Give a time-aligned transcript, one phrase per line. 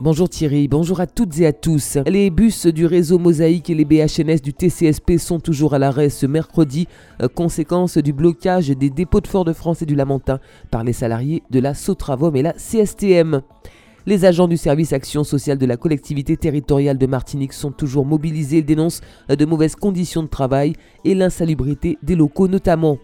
[0.00, 1.98] Bonjour Thierry, bonjour à toutes et à tous.
[2.06, 6.24] Les bus du réseau Mosaïque et les BHNS du TCSP sont toujours à l'arrêt ce
[6.24, 6.86] mercredi,
[7.20, 10.38] euh, conséquence du blocage des dépôts de Fort-de-France et du Lamentin
[10.70, 13.42] par les salariés de la Sotravom et la CSTM.
[14.06, 18.62] Les agents du service action sociale de la collectivité territoriale de Martinique sont toujours mobilisés.
[18.62, 20.74] Dénoncent de mauvaises conditions de travail
[21.04, 22.98] et l'insalubrité des locaux notamment.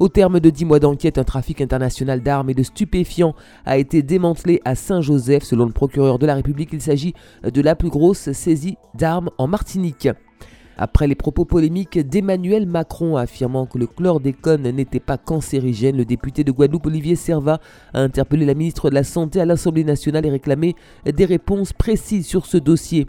[0.00, 4.02] Au terme de dix mois d'enquête, un trafic international d'armes et de stupéfiants a été
[4.02, 5.44] démantelé à Saint-Joseph.
[5.44, 7.14] Selon le procureur de la République, il s'agit
[7.44, 10.08] de la plus grosse saisie d'armes en Martinique.
[10.76, 16.42] Après les propos polémiques d'Emmanuel Macron affirmant que le chlordécone n'était pas cancérigène, le député
[16.42, 17.60] de Guadeloupe Olivier Servat
[17.92, 20.74] a interpellé la ministre de la Santé à l'Assemblée nationale et réclamé
[21.06, 23.06] des réponses précises sur ce dossier.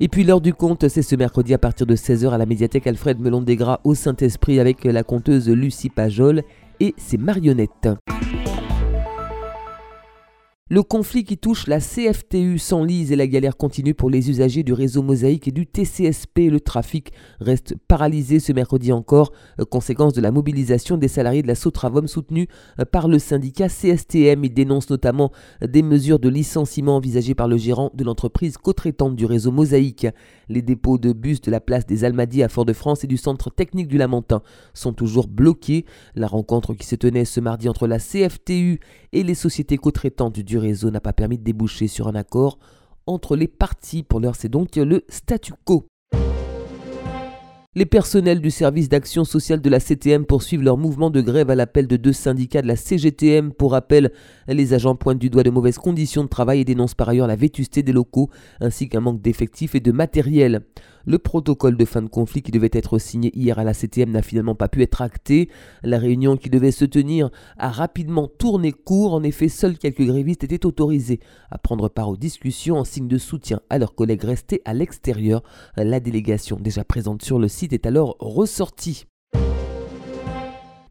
[0.00, 2.88] Et puis l'heure du compte, c'est ce mercredi à partir de 16h à la médiathèque
[2.88, 6.42] Alfred Melon Desgras au Saint-Esprit avec la conteuse Lucie Pajol
[6.80, 7.88] et ses marionnettes.
[10.70, 14.72] Le conflit qui touche la CFTU s'enlise et la galère continue pour les usagers du
[14.72, 16.48] réseau Mosaïque et du TCSP.
[16.50, 21.48] Le trafic reste paralysé ce mercredi encore, euh, conséquence de la mobilisation des salariés de
[21.48, 22.48] la Sotravom soutenue
[22.80, 24.42] euh, par le syndicat CSTM.
[24.42, 29.16] Il dénonce notamment euh, des mesures de licenciement envisagées par le gérant de l'entreprise co-traitante
[29.16, 30.06] du réseau Mosaïque.
[30.48, 33.88] Les dépôts de bus de la place des Almadies à Fort-de-France et du centre technique
[33.88, 34.40] du Lamentin
[34.72, 35.84] sont toujours bloqués.
[36.14, 38.80] La rencontre qui se tenait ce mardi entre la CFTU
[39.12, 42.58] et les sociétés co-traitantes du réseau n'a pas permis de déboucher sur un accord
[43.06, 44.02] entre les parties.
[44.02, 45.86] Pour l'heure, c'est donc le statu quo.
[47.76, 51.56] Les personnels du service d'action sociale de la CTM poursuivent leur mouvement de grève à
[51.56, 53.52] l'appel de deux syndicats de la CGTM.
[53.52, 54.12] Pour rappel,
[54.46, 57.34] les agents pointent du doigt de mauvaises conditions de travail et dénoncent par ailleurs la
[57.34, 60.60] vétusté des locaux ainsi qu'un manque d'effectifs et de matériel.
[61.06, 64.22] Le protocole de fin de conflit qui devait être signé hier à la CTM n'a
[64.22, 65.50] finalement pas pu être acté.
[65.82, 69.14] La réunion qui devait se tenir a rapidement tourné court.
[69.14, 71.20] En effet, seuls quelques grévistes étaient autorisés
[71.50, 75.42] à prendre part aux discussions en signe de soutien à leurs collègues restés à l'extérieur.
[75.76, 79.06] La délégation déjà présente sur le site est alors ressortie.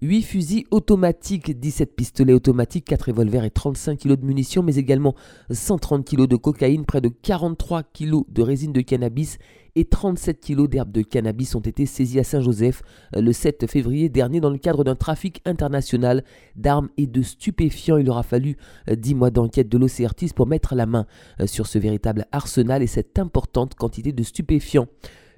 [0.03, 5.15] 8 fusils automatiques, 17 pistolets automatiques, 4 revolvers et 35 kg de munitions, mais également
[5.49, 9.37] 130 kg de cocaïne, près de 43 kg de résine de cannabis
[9.75, 12.81] et 37 kg d'herbes de cannabis ont été saisis à Saint-Joseph
[13.15, 16.25] euh, le 7 février dernier dans le cadre d'un trafic international
[16.57, 17.97] d'armes et de stupéfiants.
[17.97, 18.57] Il aura fallu
[18.91, 21.07] 10 euh, mois d'enquête de l'OCRTIS pour mettre la main
[21.39, 24.87] euh, sur ce véritable arsenal et cette importante quantité de stupéfiants.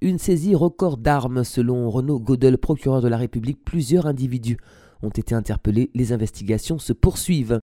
[0.05, 3.65] Une saisie record d'armes selon Renaud Godel, procureur de la République.
[3.65, 4.57] Plusieurs individus
[5.01, 5.89] ont été interpellés.
[5.95, 7.59] Les investigations se poursuivent.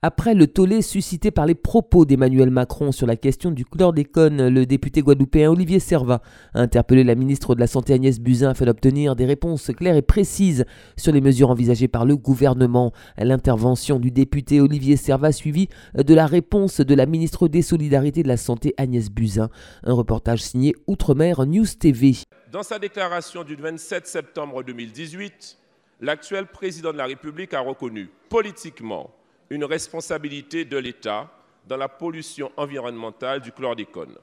[0.00, 4.64] Après le tollé suscité par les propos d'Emmanuel Macron sur la question du chlordécone, le
[4.64, 6.22] député guadeloupéen Olivier Servat
[6.54, 10.02] a interpellé la ministre de la Santé Agnès Buzyn afin d'obtenir des réponses claires et
[10.02, 10.66] précises
[10.96, 12.92] sur les mesures envisagées par le gouvernement.
[13.16, 18.28] L'intervention du député Olivier Servat suivie de la réponse de la ministre des Solidarités de
[18.28, 19.48] la Santé Agnès Buzyn.
[19.82, 22.18] Un reportage signé Outre-mer News TV.
[22.52, 25.58] Dans sa déclaration du 27 septembre 2018,
[26.02, 29.10] l'actuel président de la République a reconnu politiquement
[29.50, 31.30] une responsabilité de l'État
[31.66, 34.16] dans la pollution environnementale du chlordécone.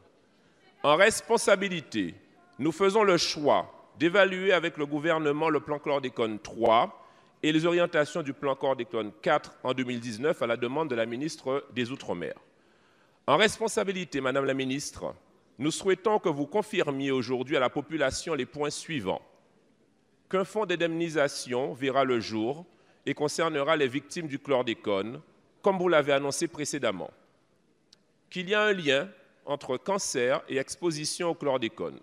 [0.84, 2.16] En responsabilité,
[2.60, 7.02] nous faisons le choix d'évaluer avec le gouvernement le plan chlordécone 3
[7.44, 11.66] et les orientations du plan chlordécone 4 en 2019 à la demande de la ministre
[11.74, 12.34] des Outre-mer.
[13.28, 15.16] En responsabilité, Madame la ministre,
[15.58, 19.22] nous souhaitons que vous confirmiez aujourd'hui à la population les points suivants.
[20.30, 22.66] Qu'un fonds d'indemnisation verra le jour
[23.06, 25.22] et concernera les victimes du chlordécone,
[25.62, 27.12] comme vous l'avez annoncé précédemment.
[28.30, 29.10] Qu'il y a un lien
[29.46, 32.00] entre cancer et exposition au chlordécone.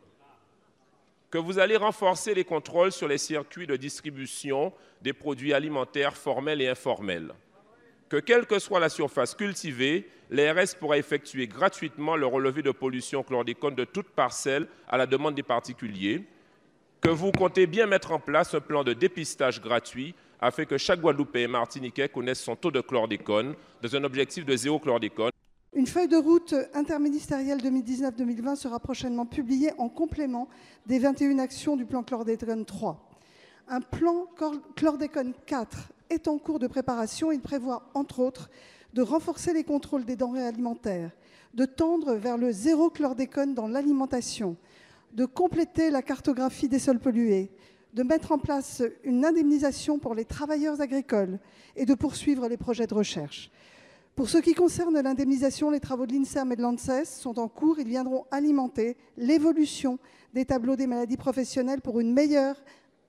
[1.31, 6.61] Que vous allez renforcer les contrôles sur les circuits de distribution des produits alimentaires formels
[6.61, 7.33] et informels.
[8.09, 13.23] Que quelle que soit la surface cultivée, l'ARS pourra effectuer gratuitement le relevé de pollution
[13.23, 16.23] chlordécone de toute parcelle à la demande des particuliers.
[17.03, 21.01] Que vous comptez bien mettre en place un plan de dépistage gratuit afin que chaque
[21.01, 25.33] Guadeloupéen et Martiniquais connaisse son taux de chlordécone dans un objectif de zéro chlordécone.
[25.75, 30.49] Une feuille de route interministérielle 2019-2020 sera prochainement publiée en complément
[30.87, 33.11] des 21 actions du plan chlordécone 3.
[33.67, 34.29] Un plan
[34.77, 37.33] chlordécone 4 est en cours de préparation.
[37.33, 38.49] Il prévoit, entre autres,
[38.93, 41.11] de renforcer les contrôles des denrées alimentaires,
[41.55, 44.57] de tendre vers le zéro chlordécone dans l'alimentation,
[45.13, 47.51] de compléter la cartographie des sols pollués,
[47.93, 51.39] de mettre en place une indemnisation pour les travailleurs agricoles
[51.77, 53.51] et de poursuivre les projets de recherche.
[54.15, 57.79] Pour ce qui concerne l'indemnisation, les travaux de l'INSERM et de l'ANSES sont en cours.
[57.79, 59.99] Ils viendront alimenter l'évolution
[60.35, 62.57] des tableaux des maladies professionnelles pour une meilleure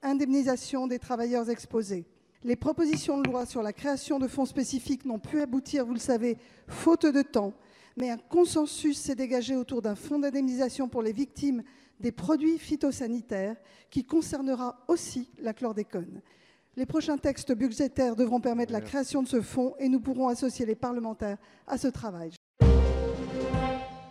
[0.02, 2.06] indemnisation des travailleurs exposés.
[2.42, 5.98] Les propositions de loi sur la création de fonds spécifiques n'ont pu aboutir, vous le
[5.98, 6.36] savez,
[6.68, 7.54] faute de temps,
[7.96, 11.62] mais un consensus s'est dégagé autour d'un fonds d'indemnisation pour les victimes
[12.00, 13.56] des produits phytosanitaires
[13.90, 16.20] qui concernera aussi la chlordécone.
[16.76, 20.66] Les prochains textes budgétaires devront permettre la création de ce fonds et nous pourrons associer
[20.66, 21.38] les parlementaires
[21.68, 22.32] à ce travail.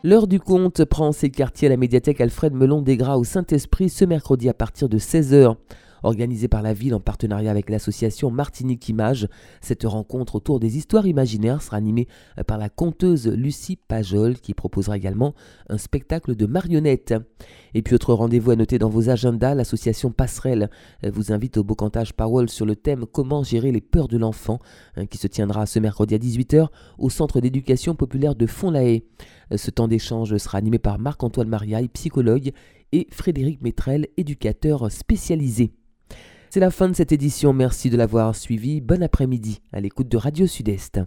[0.06, 4.06] L'heure du compte prend ses quartiers à la médiathèque Alfred Melon Desgras au Saint-Esprit ce
[4.06, 5.56] mercredi à partir de 16h.
[6.04, 9.28] Organisée par la ville en partenariat avec l'association Martinique Images,
[9.62, 12.08] cette rencontre autour des histoires imaginaires sera animée
[12.46, 15.34] par la conteuse Lucie Pajol qui proposera également
[15.70, 17.14] un spectacle de marionnettes.
[17.74, 20.70] Et puis autre rendez-vous à noter dans vos agendas, l'association Passerelle
[21.04, 24.60] vous invite au Bocantage Powell sur le thème Comment gérer les peurs de l'enfant
[24.96, 26.68] hein, qui se tiendra ce mercredi à 18h
[26.98, 29.04] au centre d'éducation populaire de Font-la-Haye.
[29.56, 32.52] Ce temps d'échange sera animé par Marc-Antoine Mariaille, psychologue,
[32.92, 35.74] et Frédéric Métrel, éducateur spécialisé.
[36.54, 38.80] C'est la fin de cette édition, merci de l'avoir suivi.
[38.80, 41.00] Bon après-midi à l'écoute de Radio Sud-Est.